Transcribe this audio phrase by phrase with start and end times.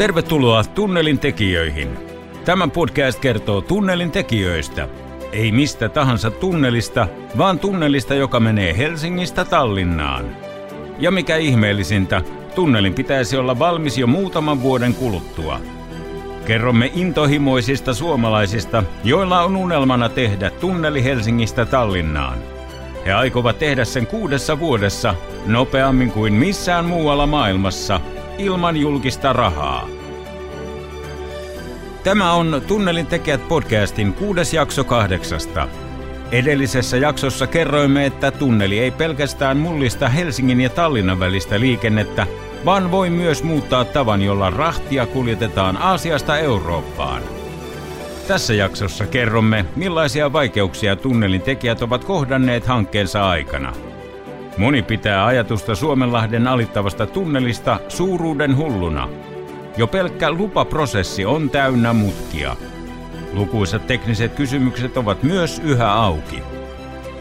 [0.00, 1.98] Tervetuloa Tunnelin tekijöihin.
[2.44, 4.88] Tämä podcast kertoo tunnelin tekijöistä.
[5.32, 10.36] Ei mistä tahansa tunnelista, vaan tunnelista, joka menee Helsingistä Tallinnaan.
[10.98, 12.22] Ja mikä ihmeellisintä,
[12.54, 15.60] tunnelin pitäisi olla valmis jo muutaman vuoden kuluttua.
[16.46, 22.38] Kerromme intohimoisista suomalaisista, joilla on unelmana tehdä tunneli Helsingistä Tallinnaan.
[23.06, 25.14] He aikovat tehdä sen kuudessa vuodessa,
[25.46, 28.00] nopeammin kuin missään muualla maailmassa,
[28.40, 29.88] ilman julkista rahaa.
[32.04, 35.68] Tämä on Tunnelin tekijät podcastin kuudes jakso kahdeksasta.
[36.32, 42.26] Edellisessä jaksossa kerroimme, että tunneli ei pelkästään mullista Helsingin ja Tallinnan välistä liikennettä,
[42.64, 47.22] vaan voi myös muuttaa tavan, jolla rahtia kuljetetaan Aasiasta Eurooppaan.
[48.28, 53.72] Tässä jaksossa kerromme, millaisia vaikeuksia tunnelin tekijät ovat kohdanneet hankkeensa aikana.
[54.58, 59.08] Moni pitää ajatusta Suomenlahden alittavasta tunnelista suuruuden hulluna.
[59.76, 62.56] Jo pelkkä lupaprosessi on täynnä mutkia.
[63.32, 66.42] Lukuisat tekniset kysymykset ovat myös yhä auki.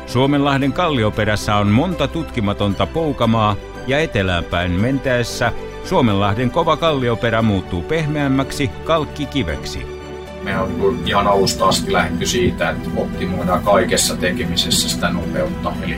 [0.05, 3.55] Suomenlahden kallioperässä on monta tutkimatonta poukamaa
[3.87, 5.51] ja eteläänpäin mentäessä
[5.83, 9.98] Suomenlahden kova kallioperä muuttuu pehmeämmäksi kalkkikiveksi.
[10.43, 15.73] Me on niin ihan alusta asti lähdetty siitä, että optimoidaan kaikessa tekemisessä sitä nopeutta.
[15.83, 15.97] Eli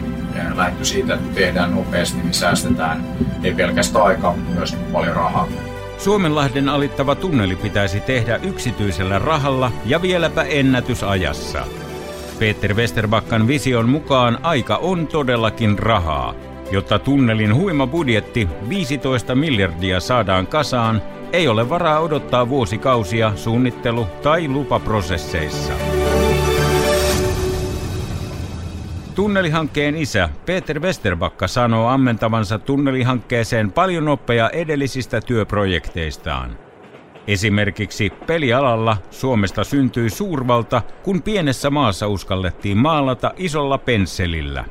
[0.55, 3.03] lähdetty siitä, että tehdään nopeasti, niin säästetään
[3.43, 5.47] ei pelkästään aikaa, mutta myös paljon rahaa.
[5.97, 11.65] Suomenlahden alittava tunneli pitäisi tehdä yksityisellä rahalla ja vieläpä ennätysajassa.
[12.39, 16.33] Peter Westerbakkan vision mukaan aika on todellakin rahaa.
[16.71, 21.01] Jotta tunnelin huima budjetti 15 miljardia saadaan kasaan,
[21.33, 25.73] ei ole varaa odottaa vuosikausia suunnittelu- tai lupaprosesseissa.
[29.15, 36.57] Tunnelihankkeen isä Peter Westerbakka sanoo ammentavansa tunnelihankkeeseen paljon oppeja edellisistä työprojekteistaan.
[37.27, 44.65] Esimerkiksi pelialalla Suomesta syntyi suurvalta, kun pienessä maassa uskallettiin maalata isolla pensselillä.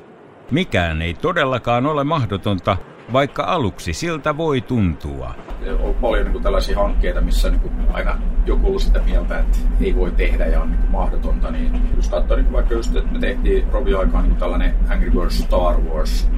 [0.50, 2.76] Mikään ei todellakaan ole mahdotonta,
[3.12, 5.34] vaikka aluksi siltä voi tuntua.
[5.80, 9.58] On paljon niin kuin tällaisia hankkeita, missä niin kuin aina joku ollut sitä mieltä, että
[9.80, 11.50] ei voi tehdä ja on niin kuin mahdotonta.
[11.50, 15.10] Niin jos katsoo niin kuin vaikka just, että me tehtiin Robi aikaan niin tällainen Angry
[15.10, 16.30] Birds Star Wars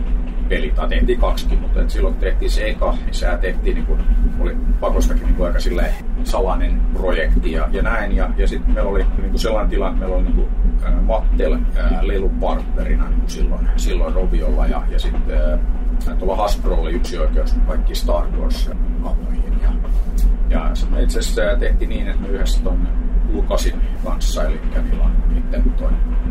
[0.49, 4.01] peli, tai tehtiin kaksikin, mutta et silloin tehtiin se eka, niin sehän tehtiin, niin kuin,
[4.41, 5.59] oli pakostakin niin kuin aika
[6.25, 8.17] salainen projekti ja, ja näin.
[8.17, 10.49] Ja, ja sitten meillä oli niin sellainen tilanne, että meillä oli niin
[10.85, 15.43] äh, Mattel äh, lelupartnerina niin silloin, silloin Roviolla ja, ja sitten
[16.09, 18.71] äh, tuolla Hasbro oli yksi oikeus kaikki Star wars
[19.03, 19.61] hahmoihin.
[19.63, 19.71] Ja,
[20.51, 22.89] ja itse asiassa tehtiin niin, että me yhdessä tuonne
[23.33, 25.75] Lukasin kanssa, eli niillä on niiden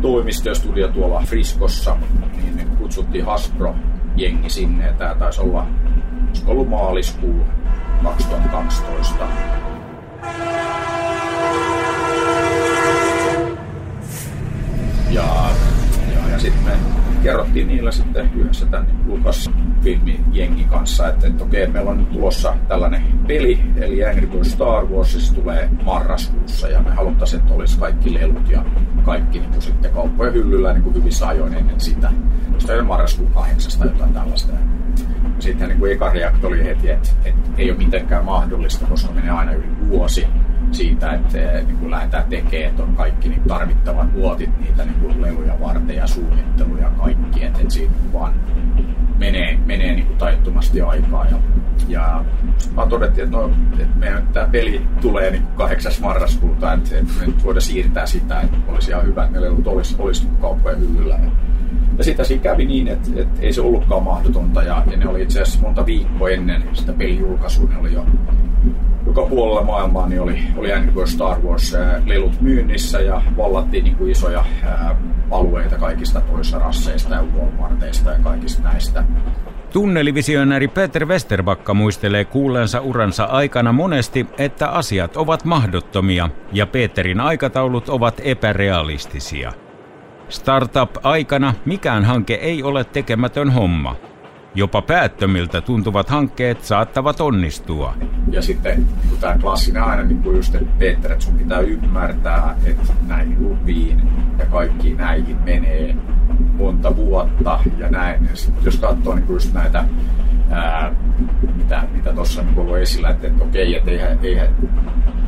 [0.02, 1.96] toimisto ja studio tuolla Friskossa,
[2.54, 3.76] niin kutsuttiin Hasbro
[4.16, 4.86] jengi sinne.
[4.86, 5.66] Ja tämä taisi olla,
[6.46, 7.46] ollut maaliskuu
[8.02, 9.24] 2012.
[15.10, 15.50] Ja,
[16.14, 16.72] ja, ja sitten me
[17.22, 19.50] kerrottiin niillä sitten yhdessä tämän Lukas
[19.82, 24.52] filmin jengi kanssa, että, että okei, meillä on nyt tulossa tällainen peli, eli Angry Birds
[24.52, 28.64] Star Wars, se tulee marraskuussa, ja me haluttaisiin, että olisi kaikki lelut ja
[29.04, 32.10] kaikki niin kuin sitten kauppojen hyllyllä niin kuin hyvissä ajoin ennen sitä.
[32.58, 34.52] Sitten marraskuun kahdeksasta jotain tällaista.
[35.38, 39.30] Sitten niin kuin eka reakti oli heti, että, että ei ole mitenkään mahdollista, koska menee
[39.30, 40.26] aina yli vuosi
[40.72, 45.22] siitä, että niin kuin lähdetään tekemään, että on kaikki niin tarvittavat vuotit niitä niin kuin
[45.22, 48.34] leluja varten ja suunnittelu ja kaikki, että, että siinä vaan
[49.18, 51.26] menee, menee niin taittomasti aikaa.
[51.26, 51.36] Ja,
[51.88, 52.24] ja
[52.76, 55.92] vaan todettiin, että, no, että meidän tämä peli tulee niin 8.
[56.00, 59.66] marraskuuta, että, että me nyt voidaan siirtää sitä, että olisi ihan hyvä, että ne lelut
[59.66, 61.14] olisi, olisi kauppojen hyllyllä.
[61.14, 61.30] Ja,
[61.98, 65.22] ja sitten siinä kävi niin, että, että ei se ollutkaan mahdotonta ja, ja ne oli
[65.22, 68.06] itse asiassa monta viikkoa ennen sitä pelijulkaisua, ne oli jo
[69.12, 73.96] joka puolella maailmaa niin oli, oli Angry Birds Star Wars lelut myynnissä ja vallattiin niin
[73.96, 74.96] kuin isoja ää,
[75.30, 79.04] alueita kaikista toisista rasseista ja Walmarteista ja kaikista näistä.
[79.72, 87.88] Tunnelivisionääri Peter Westerbakka muistelee kuulleensa uransa aikana monesti, että asiat ovat mahdottomia ja Peterin aikataulut
[87.88, 89.52] ovat epärealistisia.
[90.28, 93.96] Startup-aikana mikään hanke ei ole tekemätön homma.
[94.54, 97.94] Jopa päättömiltä tuntuvat hankkeet saattavat onnistua.
[98.30, 102.56] Ja sitten niin tämä klassinen aina, niin kuin just, että Peter, että sun pitää ymmärtää,
[102.64, 104.02] että näihin lupiin
[104.38, 105.96] ja kaikki näihin menee
[106.56, 108.28] monta vuotta ja näin.
[108.30, 109.84] Ja sit, jos katsoo niin just näitä,
[110.50, 110.94] ää,
[111.56, 114.48] mitä, mitä tuossa niin ollut esillä, että, että okei, että eihän, eihän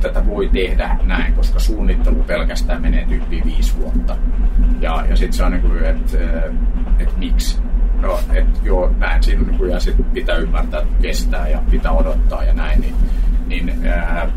[0.00, 4.16] tätä voi tehdä näin, koska suunnittelu pelkästään menee tyyppiin viisi vuotta.
[4.80, 6.18] Ja, ja sitten se on niin kuin, että,
[6.98, 7.58] että miksi
[8.04, 11.92] no, et joo, näin siinä niin kuin, ja sit pitää ymmärtää, että kestää ja pitää
[11.92, 12.94] odottaa ja näin, niin,
[13.46, 14.30] niin ää,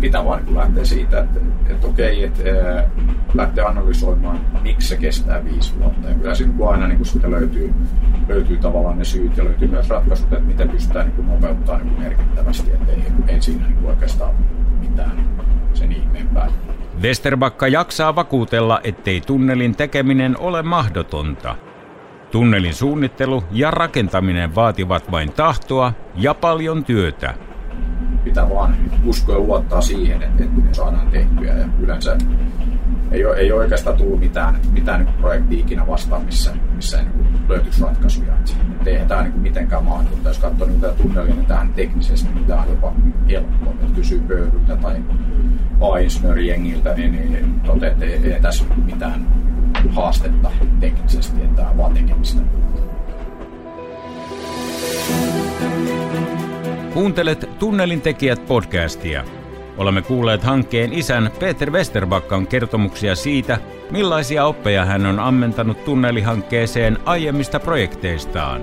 [0.00, 2.90] pitää vaan niin lähteä siitä, että, että okei, että ää,
[3.34, 6.08] lähteä analysoimaan, miksi se kestää viisi vuotta.
[6.08, 7.74] Ja kyllä siinä aina niin sitä löytyy,
[8.28, 12.70] löytyy tavallaan ne syyt ja löytyy myös ratkaisut, että miten pystytään niin nopeuttaa niin merkittävästi,
[12.72, 14.34] että ei, ei siinä niin oikeastaan
[14.80, 15.24] mitään
[15.74, 16.48] sen ihmeempää.
[17.02, 21.56] Westerbakka jaksaa vakuutella, ettei tunnelin tekeminen ole mahdotonta.
[22.30, 27.34] Tunnelin suunnittelu ja rakentaminen vaativat vain tahtoa ja paljon työtä
[28.24, 31.52] pitää vaan uskoa ja luottaa siihen, että, että ne saadaan tehtyä.
[31.52, 32.16] Ja yleensä
[33.10, 37.04] ei ole, ei ole oikeastaan tullut mitään, mitään niin projektia ikinä vastaan, missä, missä ei
[37.04, 38.34] niin löytyisi ratkaisuja.
[38.34, 40.28] Että eihän tämä niin mitenkään mahdollista.
[40.28, 42.92] Jos katsoo niin tunnelia, niin tähän teknisesti niin tämä on jopa
[43.30, 43.72] helppoa.
[43.72, 44.96] Että kysyy pöydyltä tai
[45.80, 49.26] A-insinöörijengiltä, niin, niin toteaa, että ei, ei tässä mitään
[49.88, 50.50] haastetta
[50.80, 52.42] teknisesti, että tämä vaan tekemistä.
[56.94, 59.24] Kuuntelet Tunnelin tekijät podcastia.
[59.76, 63.58] Olemme kuulleet hankkeen isän Peter Westerbakkan kertomuksia siitä,
[63.90, 68.60] millaisia oppeja hän on ammentanut tunnelihankkeeseen aiemmista projekteistaan.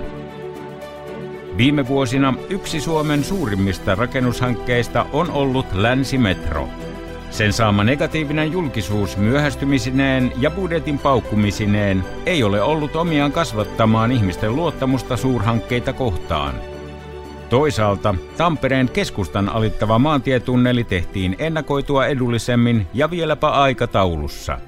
[1.56, 6.68] Viime vuosina yksi Suomen suurimmista rakennushankkeista on ollut Länsimetro.
[7.30, 15.16] Sen saama negatiivinen julkisuus myöhästymisineen ja budjetin paukkumisineen ei ole ollut omiaan kasvattamaan ihmisten luottamusta
[15.16, 16.54] suurhankkeita kohtaan–
[17.50, 24.58] Toisaalta Tampereen keskustan alittava maantietunneli tehtiin ennakoitua edullisemmin ja vieläpä aikataulussa.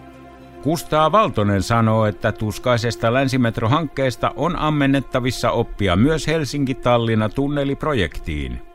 [0.63, 8.69] Kustaa Valtonen sanoo, että tuskaisesta länsimetrohankkeesta on ammennettavissa oppia myös Helsinki-Tallinna tunneliprojektiin.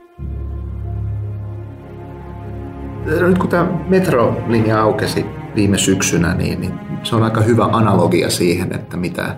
[3.06, 5.26] Nyt kun tämä metrolinja aukesi
[5.56, 6.74] viime syksynä, niin, niin
[7.04, 9.36] se on aika hyvä analogia siihen, että mitä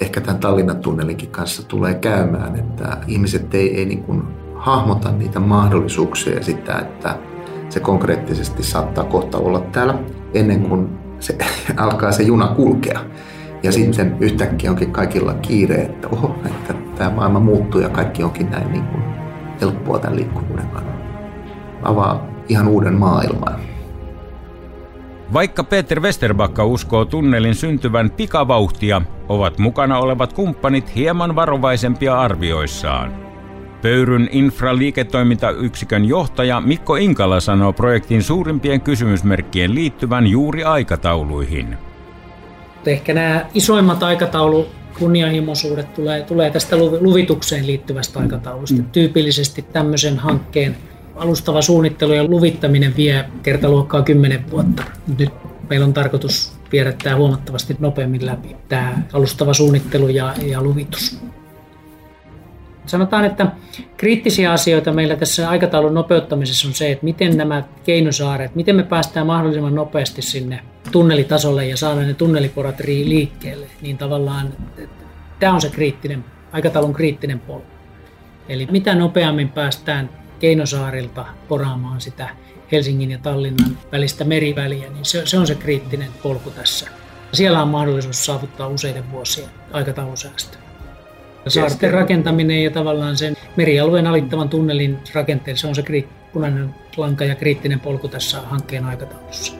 [0.00, 4.22] ehkä tämän Tallinnan tunnelinkin kanssa tulee käymään, että ihmiset ei, ei niin kuin
[4.54, 7.18] hahmota niitä mahdollisuuksia ja sitä, että
[7.68, 9.98] se konkreettisesti saattaa kohta olla täällä
[10.34, 11.38] ennen kuin se
[11.76, 13.00] alkaa se juna kulkea.
[13.62, 18.50] Ja sitten yhtäkkiä onkin kaikilla kiire, että oho, että tämä maailma muuttuu ja kaikki onkin
[18.50, 19.02] näin niin kuin
[19.60, 21.04] helppoa tämän liikkuvuuden kannalta.
[21.82, 23.60] Avaa ihan uuden maailman.
[25.32, 33.26] Vaikka Peter Westerbakka uskoo tunnelin syntyvän pikavauhtia, ovat mukana olevat kumppanit hieman varovaisempia arvioissaan.
[33.82, 41.76] Pöyryn infraliiketoimintayksikön johtaja Mikko Inkala sanoo projektin suurimpien kysymysmerkkien liittyvän juuri aikatauluihin.
[42.86, 44.66] Ehkä nämä isoimmat aikataulu
[44.98, 48.82] kunnianhimoisuudet tulee, tulee tästä luvitukseen liittyvästä aikataulusta.
[48.82, 48.88] Mm.
[48.90, 50.76] Tyypillisesti tämmöisen hankkeen
[51.16, 54.82] alustava suunnittelu ja luvittaminen vie kertaluokkaa 10 vuotta.
[55.18, 55.32] Nyt
[55.70, 61.20] meillä on tarkoitus viedä tämä huomattavasti nopeammin läpi, tämä alustava suunnittelu ja, ja luvitus.
[62.86, 63.46] Sanotaan, että
[63.96, 69.26] kriittisiä asioita meillä tässä aikataulun nopeuttamisessa on se, että miten nämä keinosaaret, miten me päästään
[69.26, 70.60] mahdollisimman nopeasti sinne
[70.92, 74.52] tunnelitasolle ja saadaan ne tunneliporat liikkeelle, niin tavallaan
[75.40, 77.66] tämä on se kriittinen, aikataulun kriittinen polku.
[78.48, 82.28] Eli mitä nopeammin päästään Keinosaarilta poraamaan sitä
[82.72, 86.88] Helsingin ja Tallinnan välistä meriväliä, niin se, se on se kriittinen polku tässä.
[87.32, 90.58] Siellä on mahdollisuus saavuttaa useiden vuosien aikataulusäästö.
[91.48, 95.84] Saarten rakentaminen ja tavallaan sen merialueen alittavan tunnelin rakenteen, se on se
[96.32, 99.54] punainen lanka ja kriittinen polku tässä hankkeen aikataulussa.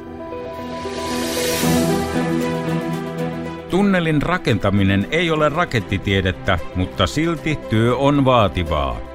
[3.70, 9.05] Tunnelin rakentaminen ei ole rakettitiedettä, mutta silti työ on vaativaa.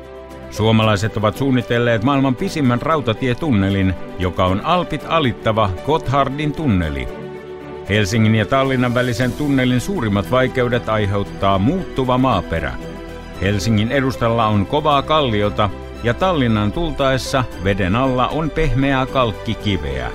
[0.51, 7.08] Suomalaiset ovat suunnitelleet maailman pisimmän rautatietunnelin, joka on Alpit alittava Gotthardin tunneli.
[7.89, 12.74] Helsingin ja Tallinnan välisen tunnelin suurimmat vaikeudet aiheuttaa muuttuva maaperä.
[13.41, 15.70] Helsingin edustalla on kovaa kalliota
[16.03, 20.12] ja Tallinnan tultaessa veden alla on pehmeää kalkkikiveä.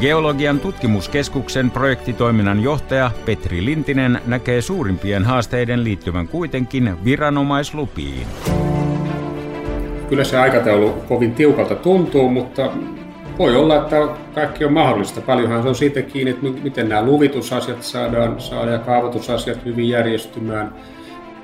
[0.00, 8.26] Geologian tutkimuskeskuksen projektitoiminnan johtaja Petri Lintinen näkee suurimpien haasteiden liittyvän kuitenkin viranomaislupiin
[10.08, 12.70] kyllä se aikataulu kovin tiukalta tuntuu, mutta
[13.38, 15.20] voi olla, että kaikki on mahdollista.
[15.20, 20.74] Paljonhan se on siitä kiinni, että miten nämä luvitusasiat saadaan, saadaan ja kaavoitusasiat hyvin järjestymään.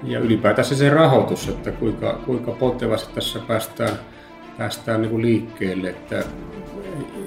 [0.02, 3.90] Ja ylipäätänsä se rahoitus, että kuinka, kuinka pontevasti tässä päästään,
[4.58, 5.88] päästään niin kuin liikkeelle.
[5.88, 6.24] Että,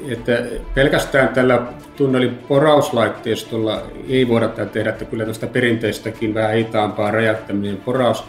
[0.07, 0.43] että
[0.73, 1.61] pelkästään tällä
[1.95, 8.23] tunnelin porauslaitteistolla ei voida tehdä, että kyllä tästä perinteistäkin vähän hitaampaa räjäyttäminen poraus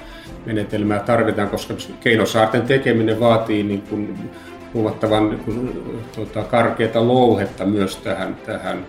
[0.47, 4.31] menetelmää tarvitaan, koska keinosaarten tekeminen vaatii niin kuin
[4.75, 5.83] huomattavan niin kuin,
[6.14, 8.87] tuota, karkeata louhetta myös tähän, tähän,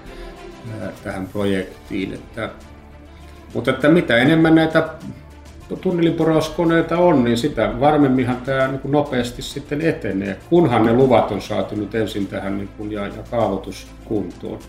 [1.04, 2.14] tähän projektiin.
[2.14, 2.50] Että,
[3.54, 4.90] mutta että mitä enemmän näitä
[5.76, 11.42] tunneliporauskoneita on, niin sitä varmemminhan tämä niin kuin nopeasti sitten etenee, kunhan ne luvat on
[11.42, 14.60] saatu nyt ensin tähän niin kuin, ja, ja kaavoitus kuntoon.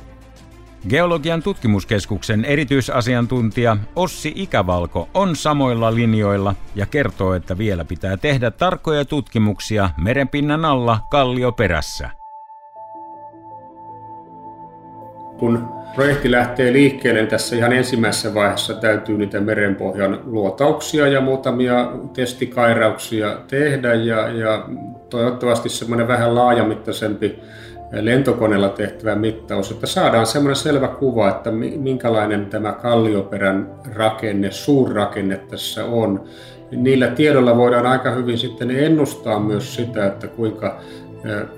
[0.89, 9.05] Geologian tutkimuskeskuksen erityisasiantuntija Ossi Ikävalko on samoilla linjoilla ja kertoo, että vielä pitää tehdä tarkkoja
[9.05, 12.11] tutkimuksia merenpinnan alla kallioperässä.
[15.39, 23.37] Kun projekti lähtee liikkeelle, tässä ihan ensimmäisessä vaiheessa täytyy niitä merenpohjan luotauksia ja muutamia testikairauksia
[23.49, 24.69] tehdä ja, ja
[25.11, 27.39] toivottavasti semmoinen vähän laajamittaisempi
[27.93, 35.85] lentokoneella tehtävä mittaus, että saadaan semmoinen selvä kuva, että minkälainen tämä kallioperän rakenne, suurrakenne tässä
[35.85, 36.25] on.
[36.71, 40.81] Niillä tiedolla voidaan aika hyvin sitten ennustaa myös sitä, että kuinka,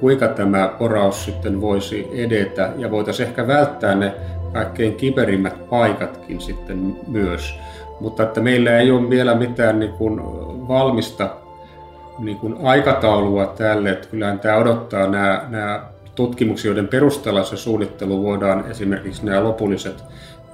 [0.00, 2.70] kuinka tämä poraus sitten voisi edetä?
[2.78, 4.14] Ja voitaisiin ehkä välttää ne
[4.52, 7.58] kaikkein kiperimmät paikatkin sitten myös.
[8.00, 10.20] Mutta että meillä ei ole vielä mitään niin kuin
[10.68, 11.30] valmista
[12.18, 15.82] niin kuin aikataulua tälle, että kyllähän tämä odottaa nämä, nämä
[16.14, 20.04] tutkimuksia, joiden perusteella se suunnittelu voidaan esimerkiksi nämä lopulliset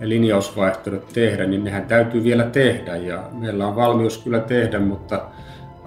[0.00, 2.96] linjausvaihtoehdot tehdä, niin nehän täytyy vielä tehdä.
[2.96, 5.20] Ja meillä on valmius kyllä tehdä, mutta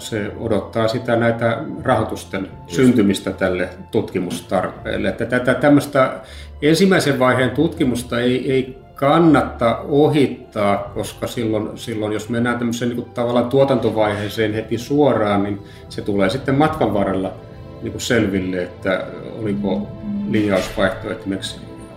[0.02, 5.10] se odottaa sitä näitä rahoitusten syntymistä tälle tutkimustarpeelle.
[5.10, 6.14] Että tätä tämmöistä
[6.62, 13.50] ensimmäisen vaiheen tutkimusta ei, ei kannata ohittaa, koska silloin, silloin jos mennään tämmöiseen niin tavallaan
[13.50, 17.34] tuotantovaiheeseen heti suoraan, niin se tulee sitten matkan varrella
[17.82, 19.06] niin kuin selville, että
[19.42, 19.88] oliko
[20.30, 21.26] linjausvaihtoehto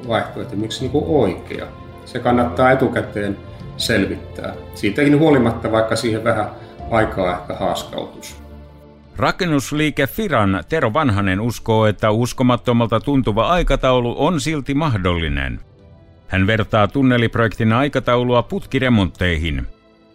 [0.08, 1.66] vaihtoehto miksi niin oikea.
[2.04, 3.36] Se kannattaa etukäteen
[3.76, 4.54] selvittää.
[4.74, 6.50] Siitäkin huolimatta, vaikka siihen vähän
[6.90, 8.44] aikaa ehkä haaskautus.
[9.16, 15.60] Rakennusliike Firan Tero Vanhanen uskoo, että uskomattomalta tuntuva aikataulu on silti mahdollinen.
[16.28, 19.66] Hän vertaa tunneliprojektin aikataulua putkiremontteihin.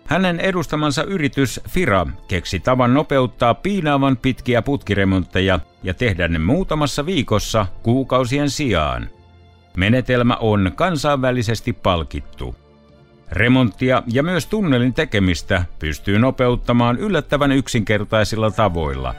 [0.05, 7.65] Hänen edustamansa yritys Fira keksi tavan nopeuttaa piinaavan pitkiä putkiremontteja ja tehdä ne muutamassa viikossa
[7.83, 9.09] kuukausien sijaan.
[9.77, 12.55] Menetelmä on kansainvälisesti palkittu.
[13.31, 19.15] Remonttia ja myös tunnelin tekemistä pystyy nopeuttamaan yllättävän yksinkertaisilla tavoilla.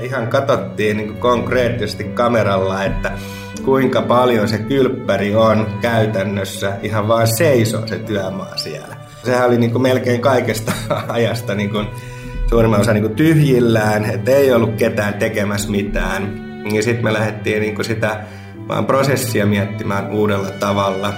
[0.00, 3.12] Ihan katsottiin niin konkreettisesti kameralla, että
[3.64, 8.96] kuinka paljon se kylppäri on käytännössä ihan vaan seisoo se työmaa siellä.
[9.24, 10.72] Sehän oli niin kuin melkein kaikesta
[11.08, 11.86] ajasta niin kuin
[12.50, 16.46] suurimman osa niin kuin tyhjillään, että ei ollut ketään tekemässä mitään.
[16.74, 18.24] Ja sitten me lähdettiin niin kuin sitä
[18.68, 21.12] vaan prosessia miettimään uudella tavalla.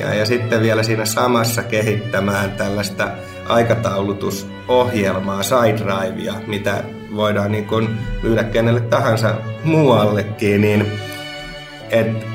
[0.00, 3.08] Ja, ja sitten vielä siinä samassa kehittämään tällaista
[3.48, 6.84] aikataulutusohjelmaa, SideDrivea, mitä
[7.16, 7.88] voidaan niin kuin
[8.22, 9.34] myydä kenelle tahansa
[9.64, 10.86] muuallekin, niin
[11.90, 12.26] että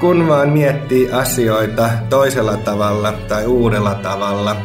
[0.00, 4.56] kun vaan miettii asioita toisella tavalla tai uudella tavalla,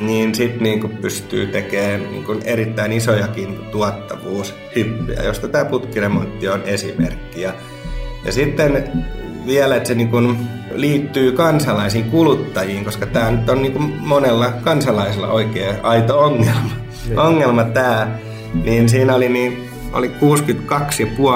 [0.00, 7.40] niin sitten niinku pystyy tekemään niinku erittäin isojakin tuottavuushyppyjä, josta tämä putkiremontti on esimerkki.
[7.40, 7.52] Ja,
[8.24, 8.84] ja sitten
[9.46, 10.16] vielä, että se niinku
[10.74, 16.70] liittyy kansalaisiin kuluttajiin, koska tämä nyt on niinku monella kansalaisella oikea aito ongelma.
[17.06, 17.18] Niin.
[17.18, 18.18] Ongelma tämä,
[18.64, 20.10] niin siinä oli niin oli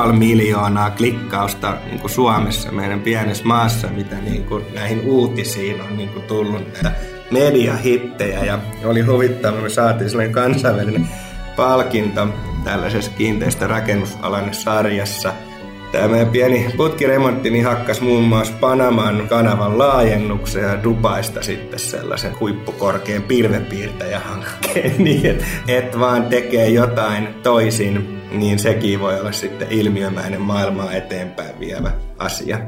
[0.06, 5.96] 62,5 miljoonaa klikkausta niin kuin Suomessa, meidän pienessä maassa, mitä niin kuin näihin uutisiin on
[5.96, 6.92] niin kuin tullut näitä
[7.30, 8.44] mediahittejä.
[8.44, 11.08] Ja oli huvittava, me saatiin sellainen kansainvälinen
[11.56, 12.28] palkinto
[12.64, 15.32] tällaisessa kiinteistörakennusalan sarjassa–
[15.92, 23.22] Tämä pieni putkiremontti niin hakkas muun muassa Panaman kanavan laajennuksen ja Dubaista sitten sellaisen huippukorkean
[23.22, 30.92] pilvenpiirtäjähankkeen niin, että et vaan tekee jotain toisin, niin sekin voi olla sitten ilmiömäinen maailmaa
[30.92, 32.58] eteenpäin vievä asia.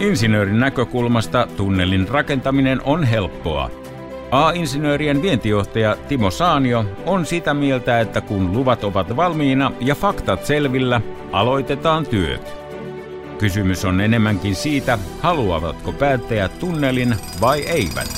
[0.00, 3.70] Insinöörin näkökulmasta tunnelin rakentaminen on helppoa.
[4.30, 11.00] A-insinöörien vientijohtaja Timo Saanio on sitä mieltä, että kun luvat ovat valmiina ja faktat selvillä,
[11.32, 12.54] aloitetaan työt.
[13.38, 18.08] Kysymys on enemmänkin siitä, haluavatko päättäjät tunnelin vai eivät.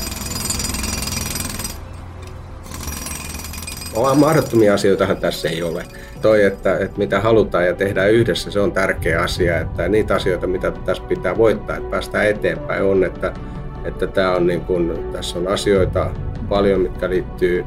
[4.14, 5.84] Mahdottomia asioitahan tässä ei ole.
[6.22, 9.60] Toi, että, että mitä halutaan ja tehdään yhdessä, se on tärkeä asia.
[9.60, 13.32] Että niitä asioita, mitä tässä pitää voittaa, että päästään eteenpäin, on, että
[13.84, 16.10] että tämä on niin kuin, tässä on asioita
[16.48, 17.64] paljon, mitkä liittyy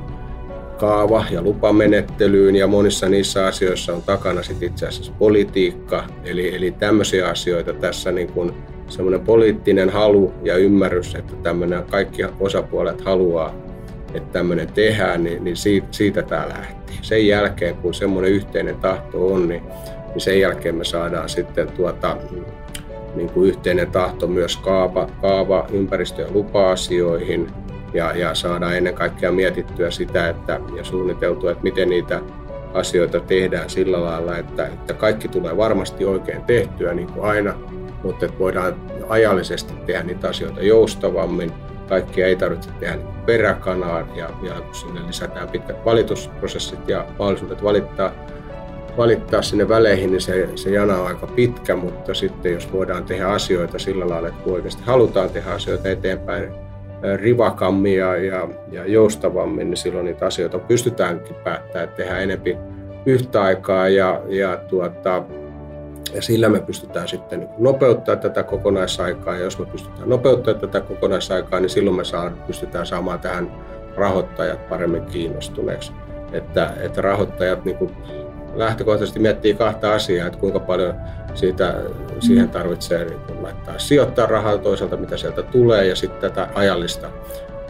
[0.78, 6.04] kaava- ja lupamenettelyyn ja monissa niissä asioissa on takana sit itse asiassa politiikka.
[6.24, 8.54] Eli, eli tämmöisiä asioita tässä niin kuin
[8.88, 13.56] semmoinen poliittinen halu ja ymmärrys, että tämmöinen kaikki osapuolet haluaa,
[14.14, 16.94] että tämmöinen tehdään, niin, niin siitä, siitä tämä lähti.
[17.02, 19.64] Sen jälkeen, kun semmoinen yhteinen tahto on, niin,
[20.10, 22.18] niin sen jälkeen me saadaan sitten tuota,
[23.16, 27.52] niin kuin yhteinen tahto myös kaava, kaava ympäristö- ja lupa-asioihin
[27.94, 32.22] ja, ja saadaan ennen kaikkea mietittyä sitä että, ja suunniteltua, että miten niitä
[32.74, 37.54] asioita tehdään sillä lailla, että, että kaikki tulee varmasti oikein tehtyä niin kuin aina,
[38.04, 38.76] mutta että voidaan
[39.10, 41.52] ajallisesti tehdä niitä asioita joustavammin.
[41.90, 47.64] Kaikkia ei tarvitse tehdä niin peräkanaan ja vielä kun sinne lisätään pitkät valitusprosessit ja mahdollisuudet
[47.64, 48.12] valittaa
[48.98, 53.28] valittaa sinne väleihin, niin se, se jana on aika pitkä, mutta sitten jos voidaan tehdä
[53.28, 56.54] asioita sillä lailla, että oikeasti halutaan tehdä asioita eteenpäin
[57.16, 62.58] rivakammin ja, ja, ja joustavammin, niin silloin niitä asioita pystytäänkin päättämään, että tehdään enempi
[63.06, 65.24] yhtä aikaa ja, ja, tuota,
[66.14, 70.82] ja sillä me pystytään sitten niin nopeuttaa tätä kokonaisaikaa ja jos me pystytään nopeuttaa tätä
[70.82, 73.52] kokonaisaikaa, niin silloin me saa, pystytään saamaan tähän
[73.96, 75.92] rahoittajat paremmin kiinnostuneeksi.
[76.32, 77.92] Että, että rahoittajat niin kuin
[78.56, 80.94] lähtökohtaisesti miettii kahta asiaa, että kuinka paljon
[81.34, 81.76] siitä,
[82.20, 87.08] siihen tarvitsee niin laittaa sijoittaa rahaa toisaalta, mitä sieltä tulee, ja sitten tätä ajallista,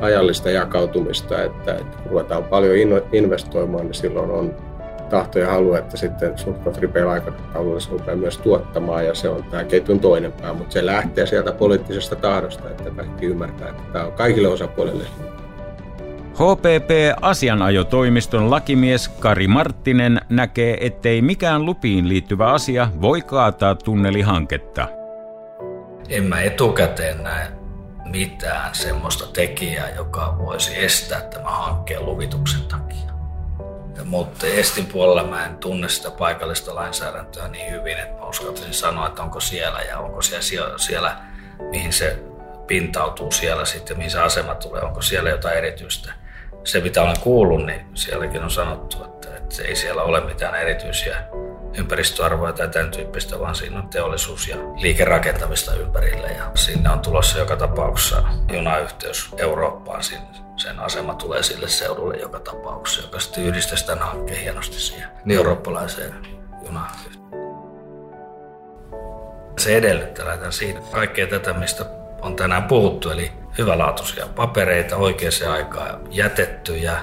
[0.02, 4.56] ajallista jakautumista, että, että kun ruvetaan paljon investoimaan, niin silloin on
[5.10, 9.44] tahto ja halu, että sitten suht ripeillä aikataululla se rupeaa myös tuottamaan, ja se on
[9.44, 14.06] tämä ketjun toinen pää, mutta se lähtee sieltä poliittisesta tahdosta, että kaikki ymmärtää, että tämä
[14.06, 15.04] on kaikille osapuolille
[16.36, 24.88] HPP-asianajotoimiston lakimies Kari Marttinen näkee, ettei mikään lupiin liittyvä asia voi kaataa tunnelihanketta.
[26.10, 27.48] En mä etukäteen näe
[28.06, 33.12] mitään semmoista tekijää, joka voisi estää tämän hankkeen luvituksen takia.
[34.06, 39.08] Mutta Estin puolella mä en tunne sitä paikallista lainsäädäntöä niin hyvin, että mä uskaltaisin sanoa,
[39.08, 41.16] että onko siellä ja onko siellä, siellä
[41.72, 42.20] mihin se
[42.68, 46.25] pintautuu siellä sitten, mihin se asema tulee, onko siellä jotain erityistä
[46.66, 51.24] se mitä olen kuullut, niin sielläkin on sanottu, että, että ei siellä ole mitään erityisiä
[51.78, 57.40] ympäristöarvoja tai tämän tyyppistä, vaan siinä on teollisuus ja liikerakentamista ympärille ja sinne on tulossa
[57.40, 60.02] joka tapauksessa junayhteys Eurooppaan.
[60.58, 66.14] Sen asema tulee sille seudulle joka tapauksessa, joka sitten yhdistäisi tämän hankkeen hienosti siihen eurooppalaiseen
[66.66, 67.26] junayhteyteen.
[69.58, 71.86] Se edellyttää, lähdetään siitä kaikkea tätä, mistä
[72.22, 77.00] on tänään puhuttu, eli hyvälaatuisia papereita oikeaan aikaan jätettyjä,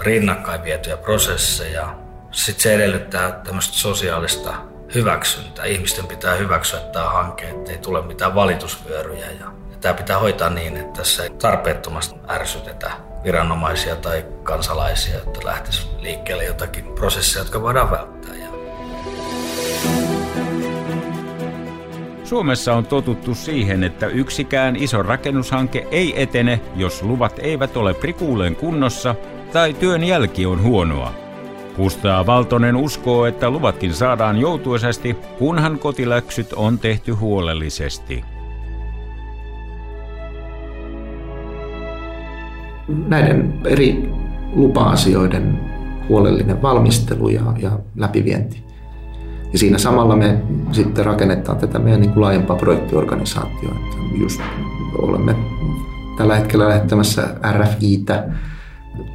[0.00, 1.94] rinnakkain vietyjä prosesseja.
[2.30, 4.54] Sitten se edellyttää tämmöistä sosiaalista
[4.94, 5.64] hyväksyntää.
[5.64, 9.26] Ihmisten pitää hyväksyä tämä hanke, ettei tule mitään valitusvyöryjä.
[9.40, 9.46] Ja,
[9.80, 12.90] tämä pitää hoitaa niin, että tässä ei tarpeettomasti ärsytetä
[13.24, 18.41] viranomaisia tai kansalaisia, että lähtisi liikkeelle jotakin prosesseja, jotka voidaan välttää.
[22.24, 28.56] Suomessa on totuttu siihen, että yksikään iso rakennushanke ei etene, jos luvat eivät ole prikuuleen
[28.56, 29.14] kunnossa
[29.52, 31.14] tai työn jälki on huonoa.
[31.76, 38.24] Kustaa Valtonen uskoo, että luvatkin saadaan joutuisesti, kunhan kotiläksyt on tehty huolellisesti.
[42.88, 44.10] Näiden eri
[44.52, 45.60] lupa-asioiden
[46.08, 48.71] huolellinen valmistelu ja, ja läpivienti
[49.52, 52.56] ja siinä samalla me sitten rakennetaan tätä meidän niin kuin laajempaa.
[52.56, 52.96] Että
[54.14, 54.40] just
[54.98, 55.36] olemme
[56.16, 58.28] tällä hetkellä lähettämässä RFItä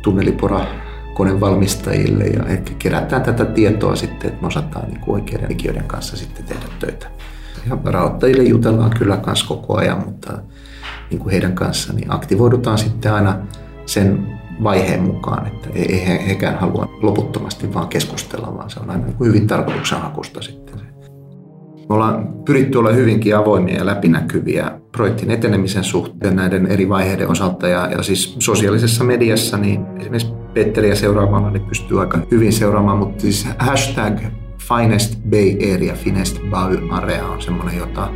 [0.01, 0.65] tunnelipora
[1.13, 6.45] konevalmistajille ja ehkä kerätään tätä tietoa sitten, että me osataan niin oikeiden tekijöiden kanssa sitten
[6.45, 7.07] tehdä töitä.
[7.69, 10.33] Ja rahoittajille jutellaan kyllä myös koko ajan, mutta
[11.09, 13.39] niin kuin heidän kanssaan niin aktivoidutaan sitten aina
[13.85, 19.05] sen vaiheen mukaan, että ei he, hekään halua loputtomasti vaan keskustella, vaan se on aina
[19.25, 20.67] hyvin tarkoituksenhakusta sitten.
[21.89, 27.67] Me ollaan pyritty olla hyvinkin avoimia ja läpinäkyviä projektin etenemisen suhteen näiden eri vaiheiden osalta.
[27.67, 33.21] Ja, ja siis sosiaalisessa mediassa, niin esimerkiksi Petteriä seuraamalla niin pystyy aika hyvin seuraamaan, mutta
[33.21, 34.19] siis hashtag
[34.67, 38.09] Finest Bay Area, Finest Bay Area on semmoinen, jota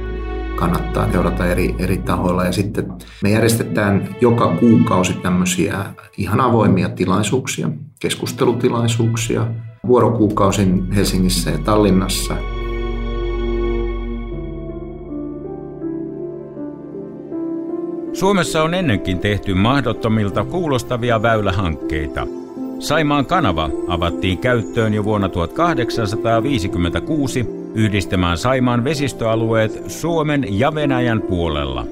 [0.62, 2.46] kannattaa seurata eri, eri tahoilla.
[2.46, 2.94] Ja sitten
[3.24, 5.86] me järjestetään joka kuukausi tämmöisiä
[6.18, 7.70] ihan avoimia tilaisuuksia,
[8.00, 9.48] keskustelutilaisuuksia,
[9.88, 12.36] vuorokuukausin Helsingissä ja Tallinnassa.
[18.14, 22.28] Suomessa on ennenkin tehty mahdottomilta kuulostavia väylähankkeita.
[22.80, 31.86] Saimaan kanava avattiin käyttöön jo vuonna 1856 yhdistämään Saimaan vesistöalueet Suomen ja Venäjän puolella.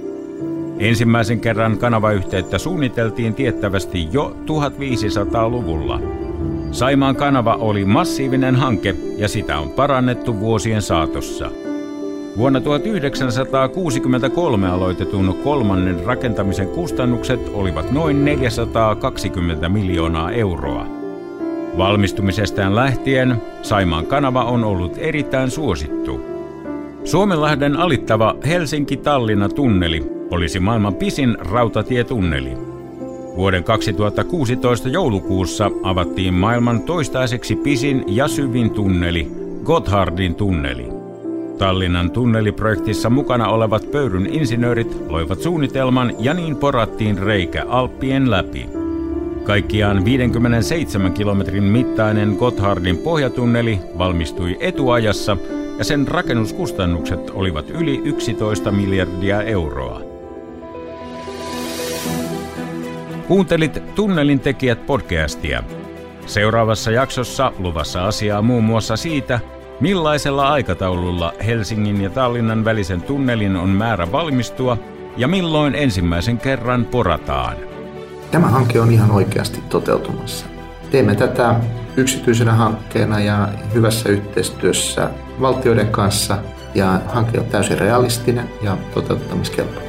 [0.80, 6.02] Ensimmäisen kerran kanavayhteyttä suunniteltiin tiettävästi jo 1500-luvulla.
[6.72, 11.52] Saimaan kanava oli massiivinen hanke ja sitä on parannettu vuosien saatossa.
[12.38, 20.99] Vuonna 1963 aloitetun kolmannen rakentamisen kustannukset olivat noin 420 miljoonaa euroa.
[21.80, 26.22] Valmistumisestaan lähtien Saimaan kanava on ollut erittäin suosittu.
[27.04, 32.58] Suomenlahden alittava Helsinki-Tallinna-tunneli olisi maailman pisin rautatietunneli.
[33.36, 39.32] Vuoden 2016 joulukuussa avattiin maailman toistaiseksi pisin ja syvin tunneli,
[39.64, 40.88] Gotthardin tunneli.
[41.58, 48.79] Tallinnan tunneliprojektissa mukana olevat pöyryn insinöörit loivat suunnitelman ja niin porattiin reikä Alppien läpi.
[49.50, 55.38] Kaikkiaan 57 kilometrin mittainen Gotthardin pohjatunneli valmistui etuajassa
[55.78, 60.02] ja sen rakennuskustannukset olivat yli 11 miljardia euroa.
[63.28, 65.64] Kuuntelit Tunnelin tekijät podcastia.
[66.26, 69.40] Seuraavassa jaksossa luvassa asiaa muun muassa siitä,
[69.80, 74.78] millaisella aikataululla Helsingin ja Tallinnan välisen tunnelin on määrä valmistua
[75.18, 77.79] ja milloin ensimmäisen kerran porataan.
[78.32, 80.46] Tämä hanke on ihan oikeasti toteutumassa.
[80.92, 81.56] Teemme tätä
[81.98, 85.10] yksityisenä hankkeena ja hyvässä yhteistyössä
[85.42, 86.38] valtioiden kanssa
[86.76, 89.89] ja hanke on täysin realistinen ja toteuttamiskelpoinen.